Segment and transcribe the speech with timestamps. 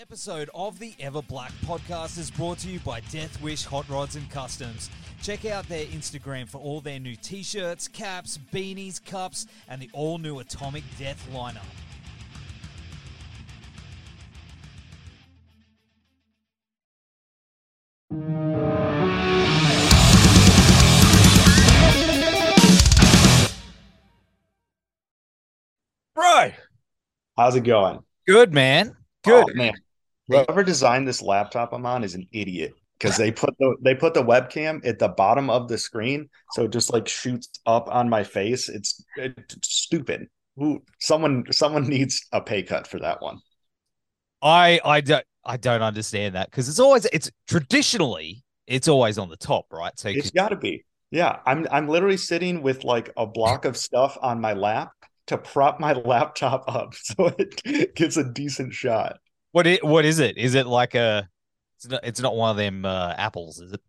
[0.00, 4.16] episode of the Ever Black podcast is brought to you by Death Wish Hot Rods
[4.16, 4.90] and Customs.
[5.22, 9.88] Check out their Instagram for all their new t shirts, caps, beanies, cups, and the
[9.92, 11.62] all new Atomic Death lineup.
[26.14, 26.52] Bro,
[27.36, 28.00] How's it going?
[28.26, 28.96] good man.
[29.24, 29.46] Good.
[29.50, 29.72] Oh, man.
[30.28, 34.14] Whoever designed this laptop I'm on is an idiot because they put the they put
[34.14, 38.08] the webcam at the bottom of the screen, so it just like shoots up on
[38.08, 38.68] my face.
[38.68, 40.28] It's, it's stupid.
[40.56, 43.40] Who someone someone needs a pay cut for that one.
[44.40, 49.28] I I don't I don't understand that because it's always it's traditionally it's always on
[49.28, 49.92] the top, right?
[49.98, 50.84] So It's got to be.
[51.10, 54.90] Yeah, I'm I'm literally sitting with like a block of stuff on my lap
[55.26, 59.18] to prop my laptop up so it gets a decent shot.
[59.54, 60.36] What it what is it?
[60.36, 61.28] Is it like a
[61.76, 63.80] it's not it's not one of them uh, apples, is it?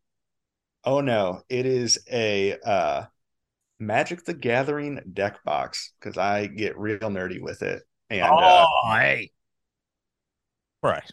[0.84, 3.06] Oh no, it is a uh
[3.80, 7.81] Magic the Gathering deck box because I get real nerdy with it.
[8.12, 9.31] And uh, oh, hey.
[10.84, 11.09] Right.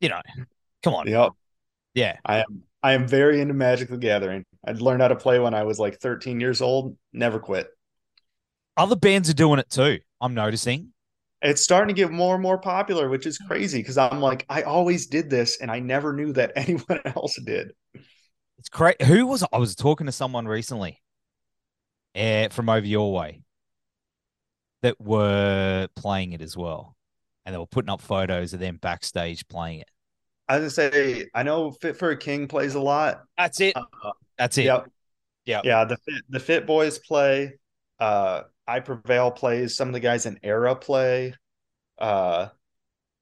[0.00, 0.20] You know,
[0.84, 1.08] come on.
[1.08, 1.32] yep,
[1.94, 2.16] Yeah.
[2.24, 4.44] I am I am very into Magic the Gathering.
[4.64, 6.96] I learned how to play when I was like 13 years old.
[7.12, 7.70] Never quit.
[8.76, 9.98] Other bands are doing it too.
[10.20, 10.92] I'm noticing.
[11.40, 14.62] It's starting to get more and more popular, which is crazy because I'm like, I
[14.62, 17.72] always did this and I never knew that anyone else did.
[18.58, 19.00] It's great.
[19.02, 21.00] Who was I was talking to someone recently
[22.16, 23.42] uh, from over your way
[24.82, 26.96] that were playing it as well.
[27.44, 29.88] And they were putting up photos of them backstage playing it.
[30.48, 33.22] I was gonna say, I know Fit for a King plays a lot.
[33.36, 33.76] That's it.
[33.76, 34.64] Uh, That's it.
[34.64, 34.90] Yep.
[35.46, 35.64] Yep.
[35.64, 37.58] Yeah, the fit the Fit Boys play.
[37.98, 39.76] Uh I Prevail plays.
[39.76, 41.34] Some of the guys in Erra play.
[41.98, 42.48] Uh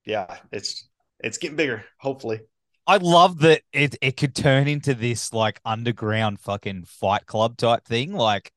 [0.05, 0.89] yeah, it's
[1.21, 2.41] it's getting bigger, hopefully.
[2.87, 7.85] I love that it it could turn into this like underground fucking fight club type
[7.85, 8.13] thing.
[8.13, 8.53] Like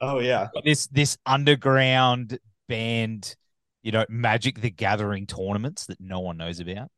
[0.00, 0.48] Oh yeah.
[0.64, 2.38] this this underground
[2.68, 3.36] band,
[3.82, 6.90] you know, Magic the Gathering tournaments that no one knows about.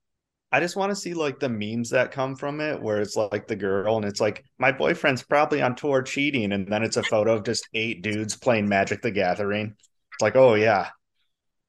[0.56, 3.46] I just want to see like the memes that come from it where it's like
[3.46, 7.02] the girl and it's like my boyfriend's probably on tour cheating and then it's a
[7.02, 9.74] photo of just eight dudes playing Magic the Gathering.
[9.76, 10.88] It's like, "Oh yeah.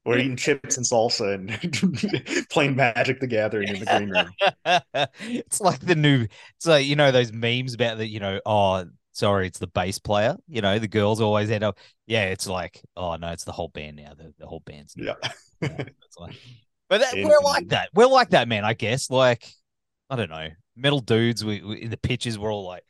[0.05, 5.07] We're eating chips and salsa and playing Magic the Gathering in the green room."
[5.43, 8.85] it's like the new it's like you know those memes about the you know oh
[9.11, 12.81] sorry it's the bass player you know the girls always end up yeah it's like
[12.95, 15.13] oh no it's the whole band now the, the whole band's new.
[15.61, 15.83] Yeah.
[16.89, 19.51] But that, we're like that we're like that man I guess like
[20.09, 22.83] I don't know metal dudes we, we in the pictures we're all like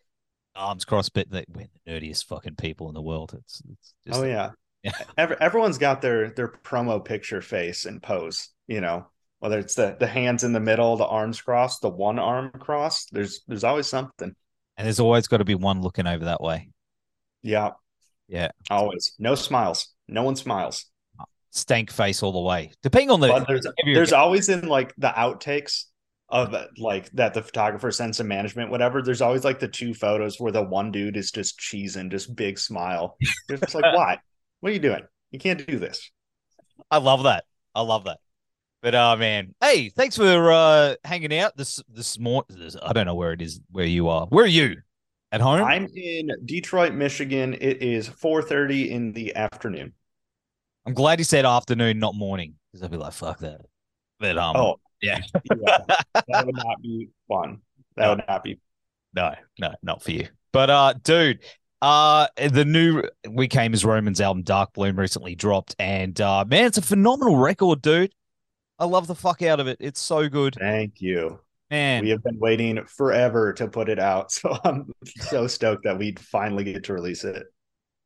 [0.56, 4.20] arms crossed but they, we're the nerdiest fucking people in the world it's, it's just
[4.20, 4.52] oh yeah.
[4.84, 4.92] Yeah.
[5.18, 9.08] Every, everyone's got their their promo picture face and pose, you know.
[9.40, 13.14] Whether it's the the hands in the middle, the arms crossed, the one arm crossed,
[13.14, 14.36] there's there's always something.
[14.78, 16.70] and there's always got to be one looking over that way
[17.44, 17.72] Yeah.
[18.28, 18.50] Yeah.
[18.70, 19.14] Always.
[19.20, 19.94] No smiles.
[20.08, 20.86] No one smiles.
[21.52, 25.10] Stank face all the way depending on the But there's there's always in like the
[25.10, 25.86] outtakes
[26.30, 29.02] of like that the photographer sends to management, whatever.
[29.02, 32.60] There's always like the two photos where the one dude is just cheesing, just big
[32.60, 33.18] smile.
[33.50, 34.20] It's like, what?
[34.60, 35.04] What are you doing?
[35.32, 36.12] You can't do this.
[36.92, 37.46] I love that.
[37.74, 38.20] I love that.
[38.82, 42.72] But uh man, hey, thanks for uh hanging out this this morning.
[42.84, 44.26] I don't know where it is where you are.
[44.28, 44.78] Where are you?
[45.32, 45.64] At home?
[45.64, 47.54] I'm in Detroit, Michigan.
[47.56, 49.94] It is 4:30 in the afternoon.
[50.88, 53.62] I'm glad you said afternoon, not morning, because I'd be like, fuck that.
[54.20, 55.20] But um, Oh, yeah,
[55.62, 55.78] yeah.
[56.28, 57.60] that would not be fun.
[57.98, 58.58] That would not be.
[59.14, 60.28] no, no, not for you.
[60.54, 61.40] But uh, dude,
[61.82, 66.66] uh, the new We Came as Romans album, Dark Bloom, recently dropped, and uh, man,
[66.66, 68.14] it's a phenomenal record, dude.
[68.80, 69.78] I love the fuck out of it.
[69.80, 71.40] It's so good, Thank you.
[71.70, 72.04] man.
[72.04, 76.14] We have been waiting forever to put it out, so I'm so stoked that we
[76.14, 77.44] finally get to release it.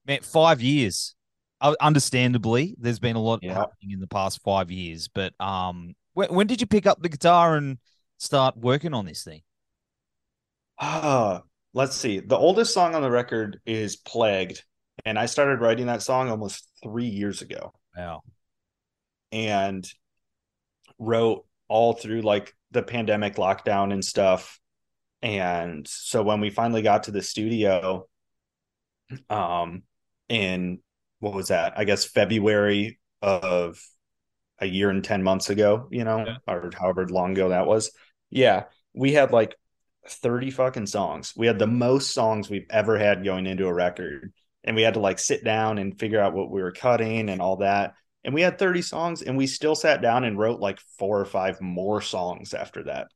[0.08, 1.14] man, five years.
[1.62, 3.54] Uh, understandably, there's been a lot Yeah.
[3.54, 5.08] happening in the past five years.
[5.08, 7.78] But um, when, when did you pick up the guitar and
[8.18, 9.42] start working on this thing?
[10.80, 11.44] Ah,
[11.74, 12.20] let's see.
[12.20, 14.64] The oldest song on the record is Plagued,
[15.06, 18.24] and I started writing that song almost three years ago Wow.
[19.32, 19.88] and
[20.98, 24.60] wrote all through like the pandemic lockdown and stuff.
[25.22, 28.08] And so when we finally got to the studio,
[29.30, 29.84] um,
[30.30, 30.80] in
[31.22, 31.74] what was that?
[31.78, 33.82] I guess February of
[34.60, 36.38] a year and 10 months ago, you know, Yeah.
[36.54, 37.92] or however long ago that was.
[38.30, 39.56] Yeah, we had like
[40.08, 41.34] 30 fucking songs.
[41.38, 44.34] We had the most songs we've ever had going into a record.
[44.64, 47.42] And we had to like sit down and figure out what we were cutting and
[47.42, 47.94] all that.
[48.24, 51.26] And we had 30 songs and we still sat down and wrote like four or
[51.26, 53.08] five more songs after that.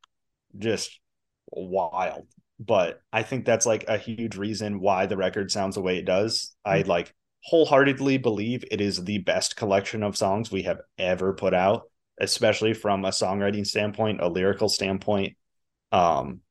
[0.58, 1.00] Just
[1.52, 2.28] wild.
[2.60, 6.06] But I think that's like a huge reason why the record sounds the way it
[6.06, 6.56] does.
[6.64, 6.88] I Mm.
[6.88, 7.14] like
[7.46, 11.84] wholeheartedly believe it is the best collection of songs we have ever put out,
[12.20, 15.38] especially from a songwriting standpoint, a lyrical standpoint.
[15.92, 16.42] Um,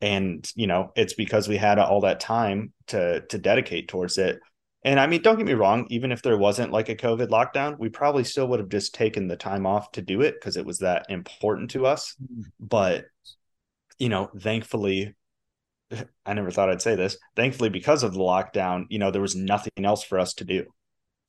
[0.00, 4.40] and you know, it's because we had all that time to to dedicate towards it.
[4.82, 7.78] And I mean, don't get me wrong, even if there wasn't like a COVID lockdown,
[7.78, 10.66] we probably still would have just taken the time off to do it because it
[10.66, 12.16] was that important to us.
[12.58, 13.06] But
[13.98, 15.14] you know, thankfully,
[16.26, 17.16] I never thought I'd say this.
[17.36, 20.66] Thankfully, because of the lockdown, you know, there was nothing else for us to do.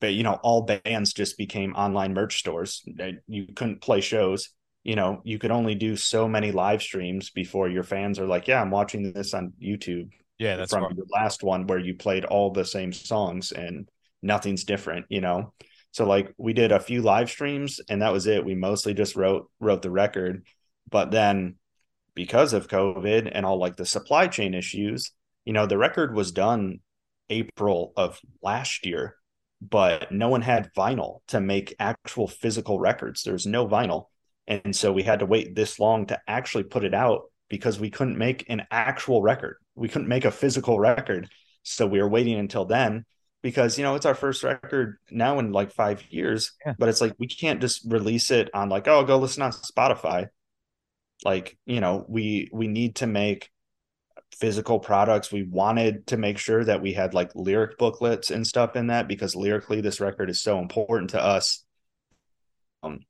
[0.00, 2.84] But you know, all bands just became online merch stores.
[3.26, 4.50] You couldn't play shows.
[4.84, 8.46] You know, you could only do so many live streams before your fans are like,
[8.46, 10.92] "Yeah, I'm watching this on YouTube Yeah, that's from right.
[10.94, 13.88] your last one where you played all the same songs and
[14.22, 15.54] nothing's different." You know,
[15.92, 18.44] so like we did a few live streams and that was it.
[18.44, 20.44] We mostly just wrote wrote the record,
[20.90, 21.56] but then
[22.16, 25.12] because of COVID and all like the supply chain issues,
[25.44, 26.80] you know, the record was done
[27.30, 29.14] April of last year,
[29.62, 33.22] but no one had vinyl to make actual physical records.
[33.22, 34.06] There's no vinyl.
[34.48, 37.90] And so we had to wait this long to actually put it out because we
[37.90, 39.56] couldn't make an actual record.
[39.74, 41.28] We couldn't make a physical record.
[41.62, 43.04] So we were waiting until then
[43.42, 46.74] because, you know, it's our first record now in like five years, Yeah.
[46.78, 50.28] but it's like we can't just release it on like, oh, go listen on Spotify
[51.24, 53.50] like you know we we need to make
[54.32, 55.32] physical products.
[55.32, 59.08] We wanted to make sure that we had like lyric booklets and stuff in that
[59.08, 61.64] because lyrically this record is so important to us.
[62.82, 63.00] Um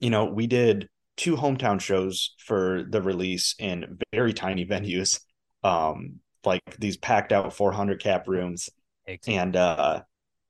[0.00, 5.20] you know we did two hometown shows for the release in very tiny venues
[5.64, 8.68] um like these packed out 400 cap rooms.
[9.26, 10.02] And uh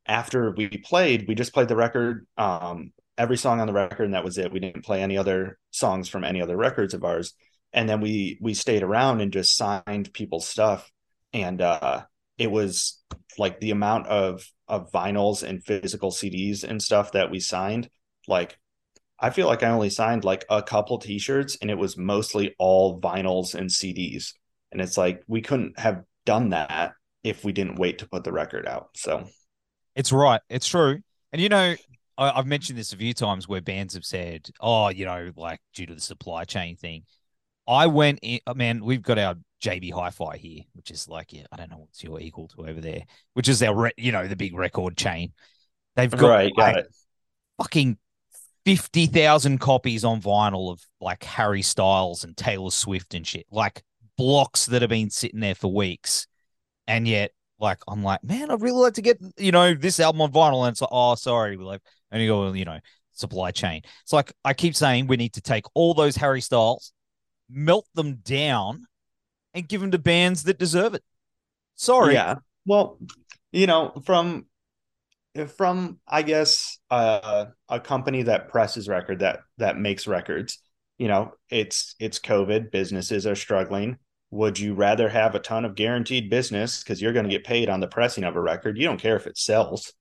[0.06, 4.14] after we played we just played the record um every song on the record and
[4.14, 4.52] that was it.
[4.52, 7.34] We didn't play any other songs from any other records of ours.
[7.72, 10.90] And then we we stayed around and just signed people's stuff.
[11.32, 12.04] And uh
[12.38, 13.02] it was
[13.38, 17.88] like the amount of of vinyls and physical CDs and stuff that we signed
[18.28, 18.58] like
[19.18, 23.00] I feel like I only signed like a couple t-shirts and it was mostly all
[23.00, 24.32] vinyls and CDs
[24.72, 26.92] and it's like we couldn't have done that
[27.22, 29.26] if we didn't wait to put the record out so.
[29.94, 30.42] It's right.
[30.50, 31.00] It's true.
[31.32, 31.74] And you know,
[32.18, 35.60] I, I've mentioned this a few times where bands have said, "Oh, you know, like
[35.74, 37.04] due to the supply chain thing."
[37.68, 38.40] I went in.
[38.46, 41.78] oh, Man, we've got our JB Hi-Fi here, which is like, yeah, I don't know
[41.78, 43.02] what's your equal to over there,
[43.34, 45.32] which is our, re- you know, the big record chain.
[45.96, 46.94] They've got right got like, it
[47.58, 47.98] fucking
[48.64, 53.82] fifty thousand copies on vinyl of like Harry Styles and Taylor Swift and shit, like
[54.16, 56.26] blocks that have been sitting there for weeks,
[56.86, 60.20] and yet like I'm like, man, I'd really like to get you know this album
[60.20, 61.80] on vinyl, and it's like, oh, sorry, we like,
[62.10, 62.78] and you go, you know,
[63.12, 63.82] supply chain.
[64.02, 66.92] It's like I keep saying we need to take all those Harry Styles,
[67.50, 68.84] melt them down,
[69.54, 71.02] and give them to bands that deserve it.
[71.76, 72.36] Sorry, Yeah.
[72.64, 72.98] Well,
[73.52, 74.46] you know, from
[75.56, 80.58] from I guess uh, a company that presses record that that makes records,
[80.98, 83.98] you know, it's it's COVID, businesses are struggling.
[84.30, 87.68] Would you rather have a ton of guaranteed business because you're going to get paid
[87.68, 88.76] on the pressing of a record?
[88.76, 89.92] You don't care if it sells.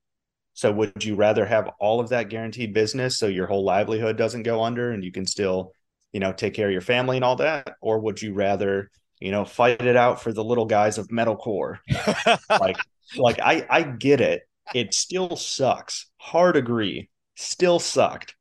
[0.56, 4.44] So would you rather have all of that guaranteed business so your whole livelihood doesn't
[4.44, 5.74] go under and you can still,
[6.13, 7.75] you know, take care of your family and all that?
[7.82, 8.89] Or would you rather,
[9.20, 11.80] you know, fight it out for the little guys of metalcore?
[12.50, 12.77] like
[13.18, 14.44] like I I get it.
[14.74, 16.08] It still sucks.
[16.18, 17.10] Hard agree.
[17.36, 18.36] Still sucked.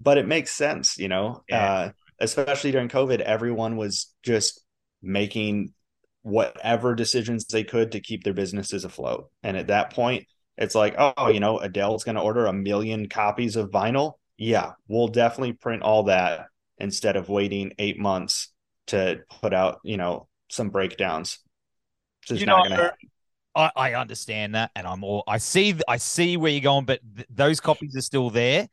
[0.00, 1.42] But it makes sense, you know.
[1.48, 1.72] Yeah.
[1.72, 1.90] Uh
[2.20, 4.64] especially during COVID, everyone was just
[5.02, 5.72] making
[6.22, 9.30] whatever decisions they could to keep their businesses afloat.
[9.42, 10.26] And at that point,
[10.58, 14.14] it's like, oh, you know, Adele's going to order a million copies of vinyl.
[14.36, 16.46] Yeah, we'll definitely print all that
[16.78, 18.52] instead of waiting eight months
[18.88, 21.38] to put out, you know, some breakdowns.
[22.28, 22.92] You know, to.
[23.54, 25.74] I, I understand that, and I'm all I see.
[25.88, 28.68] I see where you're going, but th- those copies are still there,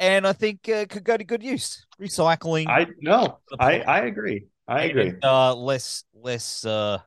[0.00, 1.84] and I think uh, could go to good use.
[2.00, 2.68] Recycling.
[2.68, 3.80] I no, I.
[3.80, 4.46] I agree.
[4.66, 5.08] I agree.
[5.10, 6.64] and, uh, less, less.
[6.64, 6.98] Uh,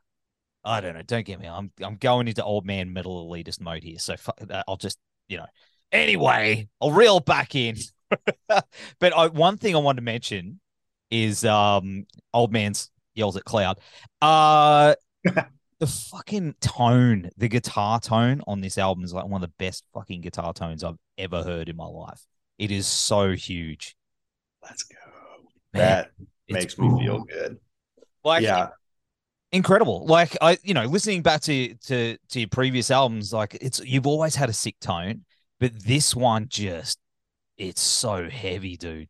[0.64, 1.02] I don't know.
[1.02, 1.46] Don't get me.
[1.46, 4.16] I'm I'm going into old man metal elitist mode here, so
[4.68, 4.98] I'll just
[5.28, 5.46] you know.
[5.92, 7.76] Anyway, I'll reel back in.
[8.48, 10.60] but I, one thing I wanted to mention
[11.10, 13.78] is um old man's yells at cloud.
[14.20, 19.54] Uh the fucking tone, the guitar tone on this album is like one of the
[19.58, 22.20] best fucking guitar tones I've ever heard in my life.
[22.58, 23.96] It is so huge.
[24.62, 24.96] Let's go.
[25.72, 26.10] Man, that
[26.48, 27.58] makes me feel good.
[28.22, 28.68] like yeah.
[29.52, 30.06] Incredible.
[30.06, 34.06] Like I, you know, listening back to to to your previous albums, like it's you've
[34.06, 35.24] always had a sick tone,
[35.58, 36.98] but this one just
[37.56, 39.08] it's so heavy, dude.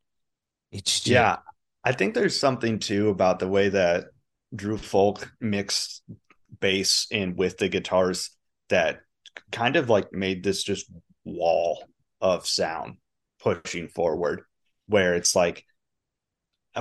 [0.73, 1.37] It's just, yeah.
[1.85, 4.07] I think there's something too about the way that
[4.55, 6.03] Drew Fulk mixed
[6.61, 8.31] bass in with the guitars
[8.69, 9.01] that
[9.53, 10.91] kind of like made this just
[11.25, 11.85] wall
[12.21, 12.97] of sound
[13.41, 14.43] pushing forward
[14.87, 15.65] where it's like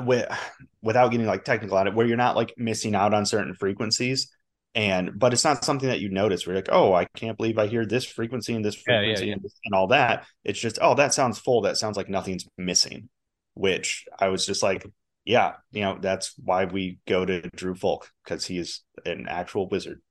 [0.05, 4.31] without getting like technical at it where you're not like missing out on certain frequencies
[4.75, 7.57] and but it's not something that you notice where you're like oh i can't believe
[7.57, 9.33] i hear this frequency and this frequency yeah, yeah, yeah.
[9.33, 10.25] And, and all that.
[10.43, 11.61] It's just oh that sounds full.
[11.61, 13.09] That sounds like nothing's missing
[13.55, 14.85] which i was just like
[15.25, 20.01] yeah you know that's why we go to drew fulk because he's an actual wizard.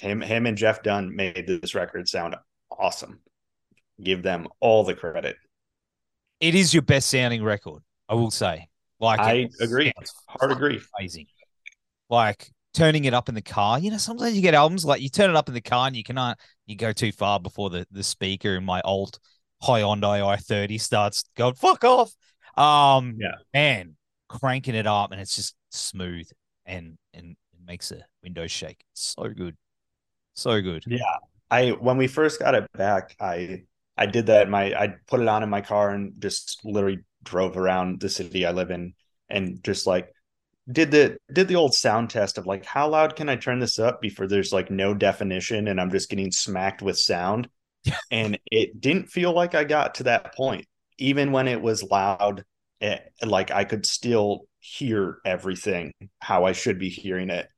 [0.00, 2.36] Him him and jeff dunn made this record sound
[2.70, 3.20] awesome.
[4.02, 5.36] Give them all the credit
[6.40, 8.68] it is your best sounding record i will say
[8.98, 9.92] like i agree
[10.28, 11.26] hard agree amazing
[12.08, 13.78] like turning it up in the car.
[13.78, 15.96] You know, sometimes you get albums like you turn it up in the car and
[15.96, 19.18] you cannot you go too far before the the speaker in my old
[19.62, 22.12] Hyundai i30 starts going fuck off.
[22.56, 23.96] Um, yeah, man,
[24.28, 26.28] cranking it up and it's just smooth
[26.66, 28.84] and and it makes a windows shake.
[28.92, 29.56] It's so good,
[30.34, 30.84] so good.
[30.86, 30.98] Yeah,
[31.50, 33.64] I when we first got it back, I
[34.00, 34.48] I did that.
[34.48, 38.46] My I put it on in my car and just literally drove around the city
[38.46, 38.94] I live in
[39.28, 40.08] and just like
[40.72, 43.78] did the did the old sound test of like how loud can I turn this
[43.78, 47.48] up before there's like no definition and I'm just getting smacked with sound.
[48.10, 50.66] and it didn't feel like I got to that point.
[50.98, 52.44] Even when it was loud,
[52.80, 57.48] it, like I could still hear everything how I should be hearing it.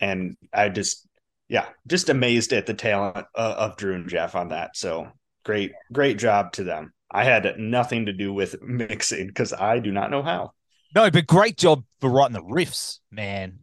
[0.00, 1.06] And I just,
[1.48, 4.76] yeah, just amazed at the talent uh, of Drew and Jeff on that.
[4.76, 5.08] So
[5.48, 6.92] great, great job to them.
[7.10, 10.52] I had nothing to do with mixing because I do not know how.
[10.94, 13.60] No, but great job for writing the riffs, man.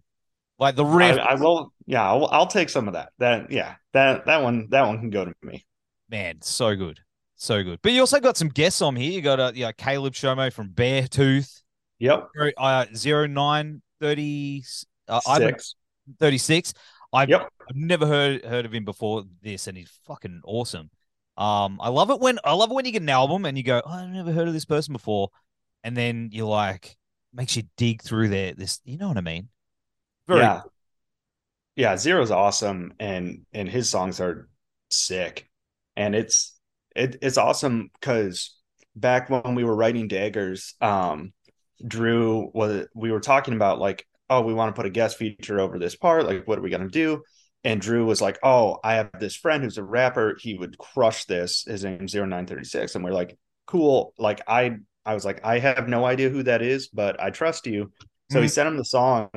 [0.57, 1.19] Like the riff.
[1.19, 1.71] I, I will.
[1.85, 3.09] Yeah, I'll, I'll, take some of that.
[3.19, 5.65] That yeah, that that one that one can go to me.
[6.09, 6.99] Man, so good,
[7.35, 7.79] so good.
[7.83, 9.11] But you also got some guests on here.
[9.11, 11.61] You got a yeah, Caleb Shomo from Beartooth.
[11.99, 12.29] Yep.
[12.57, 14.63] Uh, zero nine thirty.
[15.07, 15.75] Uh, Six.
[16.19, 16.73] Thirty six.
[17.11, 17.49] I've, yep.
[17.69, 20.89] I've never heard heard of him before this, and he's fucking awesome.
[21.37, 23.63] Um, I love it when I love it when you get an album and you
[23.63, 25.29] go, oh, I've never heard of this person before,
[25.83, 26.97] and then you're like,
[27.33, 28.53] makes you dig through there.
[28.53, 29.49] This, you know what I mean?
[30.27, 30.71] Very yeah, cool.
[31.75, 31.97] yeah.
[31.97, 34.47] Zero's awesome, and and his songs are
[34.89, 35.49] sick,
[35.97, 36.57] and it's
[36.95, 38.55] it, it's awesome because
[38.95, 41.33] back when we were writing daggers, um,
[41.85, 45.59] Drew was we were talking about like, oh, we want to put a guest feature
[45.59, 46.25] over this part.
[46.25, 47.23] Like, what are we gonna do?
[47.65, 50.37] And Drew was like, "Oh, I have this friend who's a rapper.
[50.39, 51.63] He would crush this.
[51.63, 56.05] His name's 0936." And we're like, "Cool." Like I I was like, I have no
[56.05, 57.91] idea who that is, but I trust you.
[58.31, 58.43] So mm-hmm.
[58.43, 59.29] he sent him the song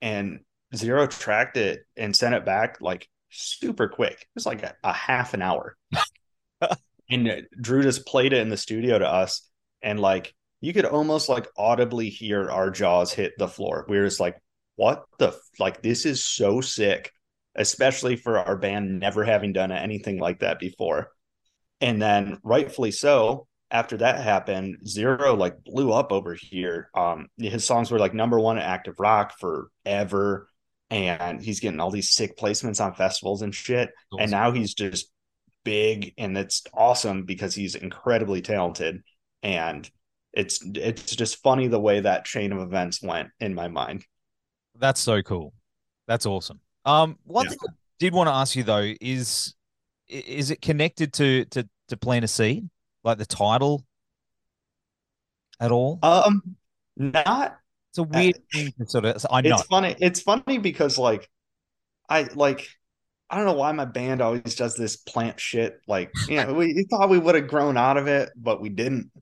[0.00, 0.40] and
[0.74, 4.14] Zero tracked it and sent it back like super quick.
[4.14, 5.76] It was like a, a half an hour.
[7.10, 9.48] and Drew just played it in the studio to us.
[9.82, 13.84] And like you could almost like audibly hear our jaws hit the floor.
[13.88, 14.40] We were just like,
[14.76, 17.12] what the like this is so sick,
[17.54, 21.10] especially for our band never having done anything like that before.
[21.80, 26.90] And then rightfully so, after that happened, Zero like blew up over here.
[26.94, 30.48] Um, his songs were like number one at Active Rock forever,
[30.90, 33.90] and he's getting all these sick placements on festivals and shit.
[34.12, 34.22] Awesome.
[34.22, 35.10] And now he's just
[35.64, 39.02] big, and it's awesome because he's incredibly talented.
[39.42, 39.88] And
[40.32, 44.04] it's it's just funny the way that chain of events went in my mind.
[44.76, 45.52] That's so cool.
[46.06, 46.60] That's awesome.
[46.84, 47.50] Um, one yeah.
[47.50, 49.54] thing I did want to ask you though is
[50.08, 52.68] is it connected to to to plant a seed?
[53.04, 53.84] like the title
[55.58, 55.98] at all?
[56.02, 56.56] Um,
[56.96, 57.58] not.
[57.90, 59.26] It's a weird uh, thing to sort of.
[59.30, 59.56] I know.
[59.56, 59.96] It's funny.
[59.98, 61.28] It's funny because like,
[62.08, 62.68] I like.
[63.28, 65.80] I don't know why my band always does this plant shit.
[65.86, 69.12] Like, you know, we thought we would have grown out of it, but we didn't.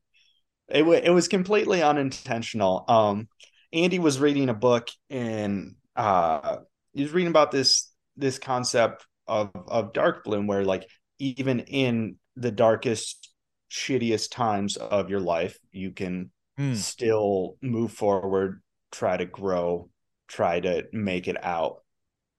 [0.71, 2.87] It, w- it was completely unintentional.
[2.89, 3.29] Um,
[3.71, 6.57] Andy was reading a book in uh,
[6.99, 10.91] he was reading about this this concept of of dark bloom, where like
[11.21, 13.33] even in the darkest
[13.71, 16.75] shittiest times of your life, you can mm.
[16.75, 19.89] still move forward, try to grow,
[20.27, 21.85] try to make it out.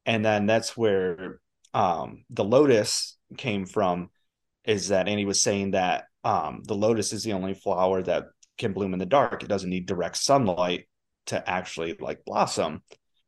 [0.05, 1.39] And then that's where
[1.73, 4.09] um, the lotus came from,
[4.65, 8.25] is that Andy was saying that um, the lotus is the only flower that
[8.57, 9.41] can bloom in the dark.
[9.41, 10.89] It doesn't need direct sunlight
[11.27, 12.81] to actually like blossom.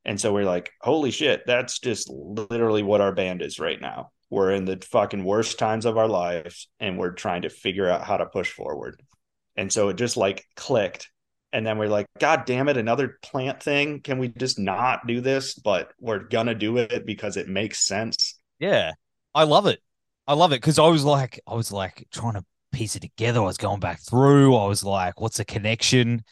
[0.05, 4.11] And so we're like, holy shit, that's just literally what our band is right now
[4.31, 8.05] we're in the fucking worst times of our lives and we're trying to figure out
[8.05, 9.03] how to push forward.
[9.57, 11.11] And so it just like clicked.
[11.53, 13.99] And then we're like, God damn it, another plant thing.
[13.99, 15.53] Can we just not do this?
[15.55, 18.39] But we're gonna do it because it makes sense.
[18.57, 18.93] Yeah.
[19.35, 19.81] I love it.
[20.25, 23.41] I love it because I was like, I was like trying to piece it together.
[23.41, 24.55] I was going back through.
[24.55, 26.23] I was like, what's the connection?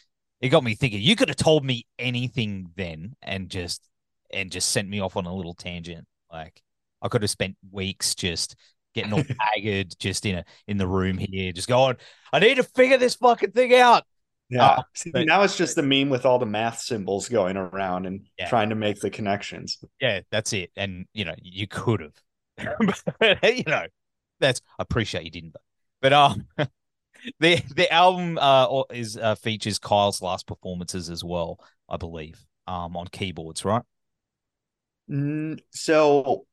[0.41, 1.01] It got me thinking.
[1.01, 3.87] You could have told me anything then, and just
[4.31, 6.05] and just sent me off on a little tangent.
[6.31, 6.61] Like
[7.01, 8.55] I could have spent weeks just
[8.93, 11.97] getting all haggard, just in a in the room here, just going,
[12.31, 14.03] I need to figure this fucking thing out.
[14.49, 14.65] Yeah.
[14.65, 18.07] Uh, See, but, now it's just the meme with all the math symbols going around
[18.07, 18.49] and yeah.
[18.49, 19.77] trying to make the connections.
[20.01, 20.71] Yeah, that's it.
[20.75, 22.13] And you know, you could have.
[23.43, 23.85] you know,
[24.39, 25.55] that's I appreciate you didn't.
[26.01, 26.47] But um
[27.39, 31.59] the the album uh is uh, features Kyle's last performances as well,
[31.89, 32.45] I believe.
[32.67, 33.83] Um on keyboards, right?
[35.71, 36.45] So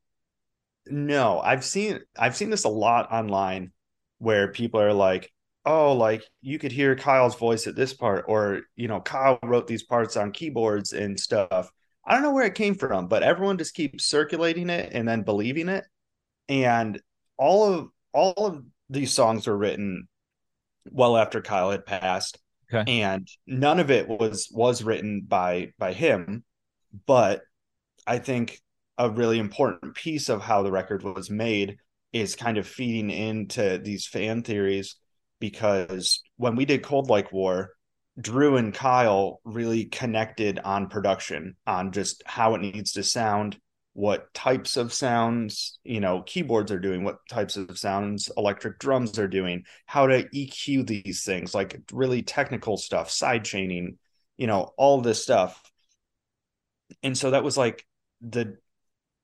[0.86, 3.72] no, I've seen I've seen this a lot online
[4.18, 5.32] where people are like,
[5.64, 9.66] "Oh, like you could hear Kyle's voice at this part or, you know, Kyle wrote
[9.66, 11.70] these parts on keyboards and stuff."
[12.06, 15.22] I don't know where it came from, but everyone just keeps circulating it and then
[15.22, 15.84] believing it.
[16.48, 17.00] And
[17.38, 20.08] all of all of these songs were written
[20.90, 22.38] well after Kyle had passed.
[22.72, 23.00] Okay.
[23.00, 26.44] And none of it was was written by by him,
[27.06, 27.42] but
[28.06, 28.60] I think
[28.98, 31.78] a really important piece of how the record was made
[32.12, 34.96] is kind of feeding into these fan theories
[35.38, 37.72] because when we did Cold Like War,
[38.18, 43.58] Drew and Kyle really connected on production, on just how it needs to sound,
[43.96, 49.18] what types of sounds, you know, keyboards are doing, what types of sounds electric drums
[49.18, 53.96] are doing, how to EQ these things, like really technical stuff, side chaining,
[54.36, 55.62] you know, all this stuff.
[57.02, 57.86] And so that was like
[58.20, 58.58] the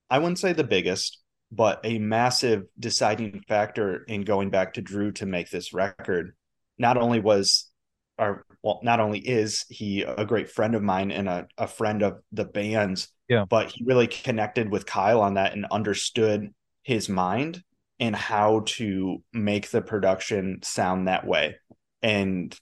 [0.08, 1.18] I wouldn't say the biggest,
[1.50, 6.34] but a massive deciding factor in going back to Drew to make this record.
[6.78, 7.70] Not only was
[8.18, 12.02] or well, not only is he a great friend of mine and a, a friend
[12.02, 17.08] of the band's, yeah, but he really connected with Kyle on that and understood his
[17.08, 17.62] mind
[17.98, 21.56] and how to make the production sound that way.
[22.02, 22.54] And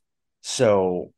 [0.42, 1.12] so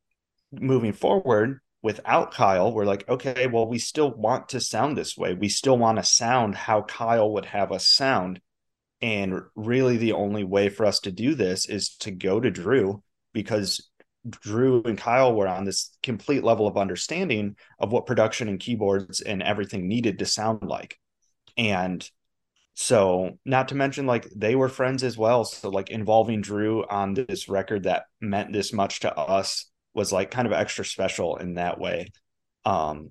[0.50, 5.34] moving forward, without Kyle, we're like, okay, well, we still want to sound this way.
[5.34, 8.40] We still want to sound how Kyle would have us sound.
[9.02, 13.02] And really, the only way for us to do this is to go to Drew
[13.34, 13.90] because
[14.28, 19.20] Drew and Kyle were on this complete level of understanding of what production and keyboards
[19.20, 20.98] and everything needed to sound like.
[21.56, 22.08] And
[22.74, 25.44] so, not to mention, like, they were friends as well.
[25.44, 30.30] So, like, involving Drew on this record that meant this much to us was like
[30.30, 32.10] kind of extra special in that way.
[32.64, 33.10] Um,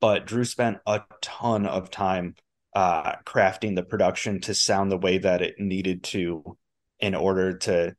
[0.00, 2.36] but Drew spent a ton of time
[2.74, 6.56] uh, crafting the production to sound the way that it needed to
[7.00, 7.94] in order to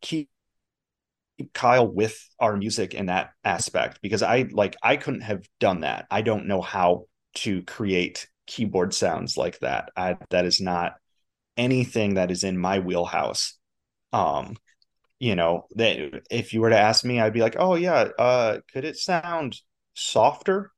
[0.00, 0.28] keep
[1.54, 6.06] Kyle with our music in that aspect because I like I couldn't have done that.
[6.10, 9.90] I don't know how to create keyboard sounds like that.
[9.96, 10.94] I that is not
[11.56, 13.58] anything that is in my wheelhouse.
[14.12, 14.56] Um
[15.22, 18.58] you know that if you were to ask me i'd be like oh yeah uh
[18.72, 19.56] could it sound
[19.94, 20.72] softer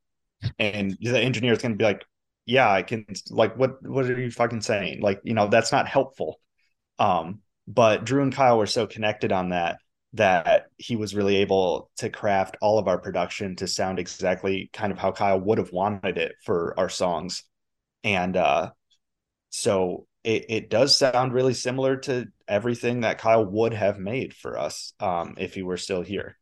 [0.58, 2.04] and the engineer is going to be like
[2.44, 5.88] yeah i can like what what are you fucking saying like you know that's not
[5.88, 6.38] helpful
[6.98, 9.78] um but drew and kyle were so connected on that
[10.14, 14.92] that he was really able to craft all of our production to sound exactly kind
[14.92, 17.44] of how kyle would have wanted it for our songs
[18.04, 18.70] and uh
[19.50, 24.58] so it, it does sound really similar to everything that Kyle would have made for
[24.58, 26.38] us um, if he were still here.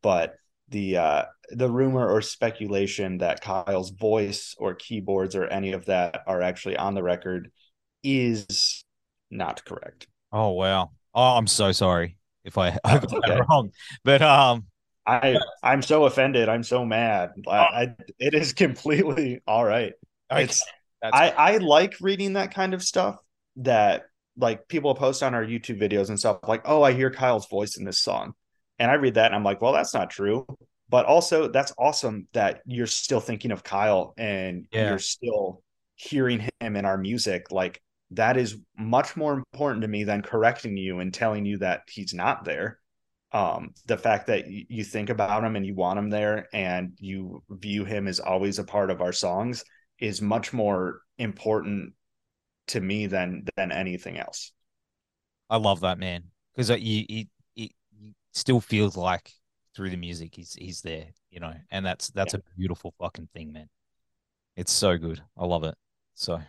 [0.00, 0.36] But
[0.68, 6.22] the uh, the rumor or speculation that Kyle's voice or keyboards or any of that
[6.26, 7.50] are actually on the record
[8.02, 8.84] is
[9.30, 10.06] not correct.
[10.32, 10.92] Oh wow!
[11.14, 13.20] Oh, I'm so sorry if I, I got okay.
[13.28, 13.72] that wrong.
[14.04, 14.64] But um,
[15.06, 16.48] I I'm so offended.
[16.48, 17.32] I'm so mad.
[17.46, 17.58] I.
[17.58, 19.92] I it is completely all right.
[20.32, 20.44] Okay.
[20.44, 20.64] It's
[21.02, 23.18] I, I like reading that kind of stuff
[23.56, 24.06] that
[24.36, 27.76] like people post on our YouTube videos and stuff like, oh, I hear Kyle's voice
[27.76, 28.34] in this song.
[28.78, 30.46] And I read that and I'm like, well, that's not true.
[30.88, 34.90] But also, that's awesome that you're still thinking of Kyle and yeah.
[34.90, 35.62] you're still
[35.96, 37.50] hearing him in our music.
[37.50, 41.82] Like, that is much more important to me than correcting you and telling you that
[41.88, 42.78] he's not there.
[43.32, 47.42] Um, the fact that you think about him and you want him there and you
[47.50, 49.64] view him as always a part of our songs
[49.98, 51.92] is much more important
[52.68, 54.52] to me than than anything else.
[55.50, 57.74] I love that man because you he, he,
[58.32, 59.32] still feels like
[59.74, 62.40] through the music he's he's there, you know, and that's that's yeah.
[62.40, 63.68] a beautiful fucking thing, man.
[64.56, 65.22] It's so good.
[65.36, 65.74] I love it.
[66.14, 66.40] So,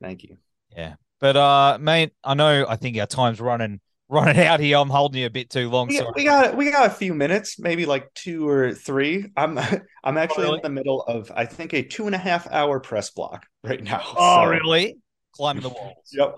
[0.00, 0.38] thank you.
[0.76, 4.78] Yeah, but uh, mate, I know I think our time's running running out here.
[4.78, 5.88] I'm holding you a bit too long.
[5.88, 9.26] We, we got we got a few minutes, maybe like two or three.
[9.36, 9.58] I'm
[10.04, 10.56] I'm actually oh, really?
[10.58, 13.82] in the middle of I think a two and a half hour press block right
[13.82, 14.02] now.
[14.16, 14.48] Oh, so.
[14.48, 14.96] really?
[15.32, 15.94] climbing the walls.
[16.12, 16.36] Yep.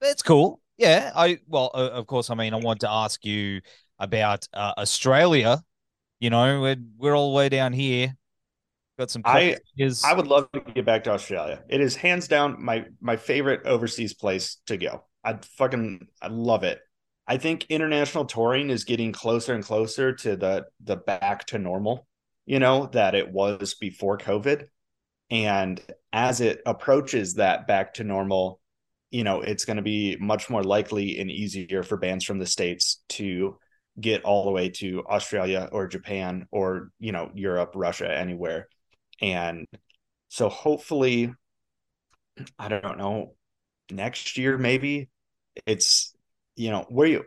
[0.00, 0.60] That's cool.
[0.78, 1.12] Yeah.
[1.14, 2.30] I well, uh, of course.
[2.30, 3.60] I mean, I want to ask you
[3.98, 5.62] about uh, Australia.
[6.18, 8.14] You know, we're we're all the way down here.
[8.98, 9.22] Got some.
[9.24, 11.62] I is I would love to get back to Australia.
[11.68, 15.04] It is hands down my my favorite overseas place to go.
[15.24, 16.80] I fucking I love it.
[17.26, 22.06] I think international touring is getting closer and closer to the the back to normal,
[22.44, 24.66] you know, that it was before COVID.
[25.30, 25.80] And
[26.12, 28.60] as it approaches that back to normal,
[29.10, 32.46] you know, it's going to be much more likely and easier for bands from the
[32.46, 33.56] States to
[33.98, 38.68] get all the way to Australia or Japan or, you know, Europe, Russia, anywhere.
[39.22, 39.66] And
[40.28, 41.32] so hopefully,
[42.58, 43.34] I don't know,
[43.90, 45.08] next year maybe
[45.66, 46.14] it's,
[46.56, 47.20] you know, we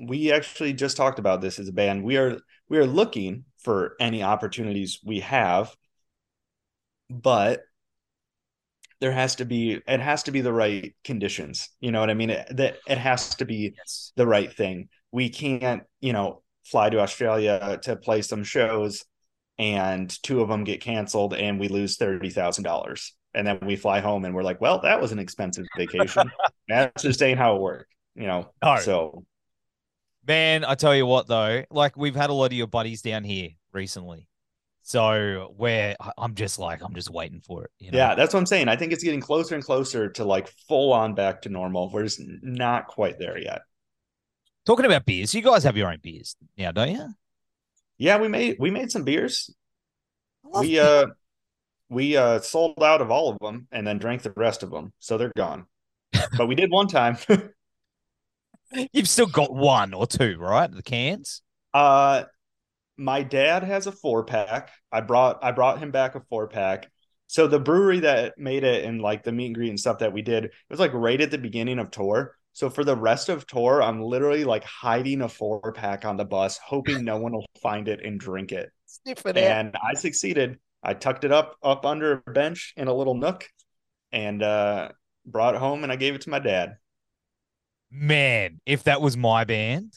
[0.00, 2.04] we actually just talked about this as a band.
[2.04, 5.74] We are we are looking for any opportunities we have,
[7.10, 7.62] but
[9.00, 11.70] there has to be it has to be the right conditions.
[11.80, 12.30] You know what I mean?
[12.30, 14.12] It, that it has to be yes.
[14.16, 14.88] the right thing.
[15.10, 19.04] We can't, you know, fly to Australia to play some shows
[19.58, 23.10] and two of them get canceled and we lose $30,000.
[23.34, 26.30] And then we fly home and we're like, well, that was an expensive vacation.
[26.68, 28.50] That's just ain't how it worked, you know?
[28.64, 28.76] No.
[28.78, 29.24] So,
[30.26, 33.24] man, I tell you what, though, like we've had a lot of your buddies down
[33.24, 34.28] here recently.
[34.82, 37.70] So where I'm just like, I'm just waiting for it.
[37.78, 37.98] You know?
[37.98, 38.68] yeah, that's what I'm saying.
[38.68, 41.90] I think it's getting closer and closer to like full on back to normal.
[41.90, 43.62] We're just not quite there yet.
[44.64, 47.08] Talking about beers, you guys have your own beers now, don't you?
[47.98, 49.50] Yeah, we made we made some beers.
[50.42, 50.82] We beer.
[50.84, 51.06] uh
[51.90, 54.92] we uh sold out of all of them and then drank the rest of them.
[54.98, 55.66] So they're gone.
[56.36, 57.18] but we did one time.
[58.92, 60.70] You've still got one or two, right?
[60.70, 61.42] The cans.
[61.74, 62.24] uh
[62.96, 64.70] my dad has a four pack.
[64.92, 66.90] I brought I brought him back a four pack.
[67.26, 70.12] So the brewery that made it and like the meet and greet and stuff that
[70.12, 72.34] we did, it was like right at the beginning of tour.
[72.58, 76.24] So for the rest of tour, I'm literally like hiding a four pack on the
[76.24, 78.72] bus, hoping no one will find it and drink it.
[78.84, 79.36] Sniff it.
[79.38, 80.58] And I succeeded.
[80.82, 83.48] I tucked it up up under a bench in a little nook
[84.10, 84.88] and uh
[85.24, 86.78] brought it home and I gave it to my dad.
[87.92, 89.92] Man, if that was my band,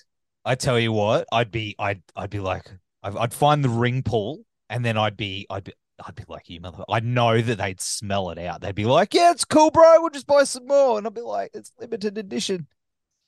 [0.45, 2.71] I tell you what, I'd be, I'd, I'd be like,
[3.01, 5.73] I'd, I'd find the ring pull, and then I'd be, I'd be,
[6.07, 6.83] I'd be like, you mother.
[6.89, 8.61] I know that they'd smell it out.
[8.61, 10.01] They'd be like, yeah, it's cool, bro.
[10.01, 12.67] We'll just buy some more, and I'd be like, it's limited edition.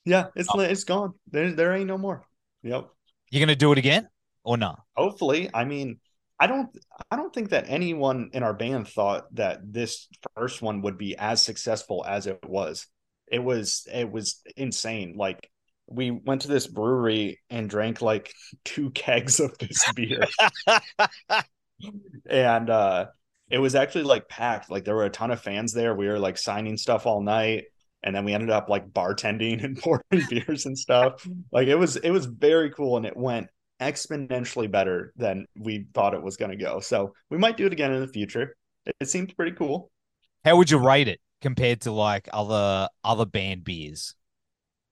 [0.04, 0.60] Yeah, it's Oh.
[0.60, 1.14] it's gone.
[1.30, 2.26] There there ain't no more.
[2.62, 2.88] Yep.
[3.30, 4.08] You're gonna do it again
[4.44, 4.82] or not?
[4.94, 5.98] hopefully i mean
[6.38, 6.68] i don't
[7.10, 10.06] i don't think that anyone in our band thought that this
[10.36, 12.86] first one would be as successful as it was
[13.26, 15.50] it was it was insane like
[15.86, 18.32] we went to this brewery and drank like
[18.64, 20.24] two kegs of this beer
[22.28, 23.06] and uh
[23.50, 24.70] it was actually like packed.
[24.70, 25.94] Like there were a ton of fans there.
[25.94, 27.64] We were like signing stuff all night
[28.02, 31.26] and then we ended up like bartending and pouring beers and stuff.
[31.50, 33.48] Like it was it was very cool and it went
[33.80, 36.80] exponentially better than we thought it was going to go.
[36.80, 38.56] So we might do it again in the future.
[38.86, 39.90] It, it seemed pretty cool.
[40.44, 44.14] How would you rate it compared to like other other band beers?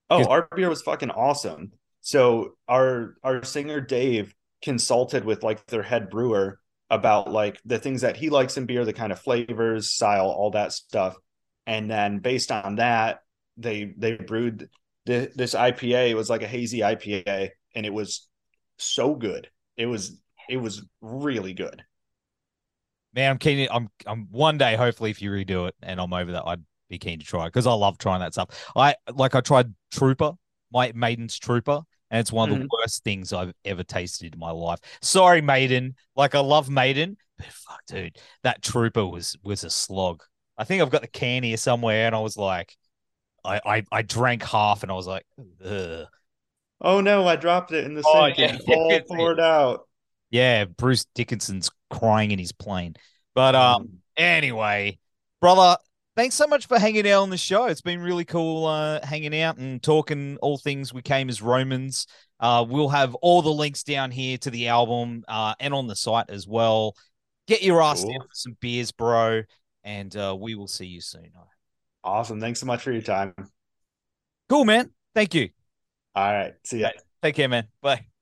[0.09, 1.71] oh our beer was fucking awesome.
[2.01, 6.59] So our our singer dave consulted with like their head brewer
[6.93, 10.51] about like the things that he likes in beer the kind of flavors style all
[10.51, 11.15] that stuff
[11.65, 13.19] and then based on that
[13.57, 14.69] they they brewed
[15.05, 18.27] the, this ipa it was like a hazy ipa and it was
[18.77, 21.83] so good it was it was really good
[23.15, 23.67] Man, I'm keen.
[23.71, 26.97] I'm I'm one day, hopefully, if you redo it and I'm over that, I'd be
[26.97, 28.49] keen to try because I love trying that stuff.
[28.75, 30.33] I like I tried Trooper,
[30.71, 31.81] my Maiden's Trooper,
[32.13, 34.79] and it's one of the worst things I've ever tasted in my life.
[35.01, 35.95] Sorry, Maiden.
[36.15, 40.23] Like I love Maiden, but fuck, dude, that Trooper was was a slog.
[40.55, 42.77] I think I've got the can here somewhere, and I was like,
[43.43, 45.25] I I, I drank half, and I was like,
[45.65, 46.05] Ugh.
[46.81, 48.99] oh no i dropped it in the Oh, sink yeah, and yeah, all yeah.
[49.07, 49.87] poured out
[50.29, 52.95] yeah, Bruce Dickinson's crying in his plane.
[53.35, 53.89] But um, Mm.
[54.17, 54.99] Anyway,
[55.41, 55.77] brother,
[56.15, 57.65] thanks so much for hanging out on the show.
[57.65, 62.07] It's been really cool uh, hanging out and talking all things we came as Romans.
[62.39, 65.95] Uh, we'll have all the links down here to the album uh, and on the
[65.95, 66.95] site as well.
[67.47, 68.11] Get your ass Cool.
[68.11, 69.43] down for some beers, bro,
[69.83, 71.31] and uh, we will see you soon.
[72.03, 73.33] awesome thanks so much for your time
[74.49, 74.91] Cool, man.
[75.15, 75.49] Thank you.
[76.15, 76.89] all right see ya
[77.21, 77.67] Take care, man.
[77.81, 78.12] Bye.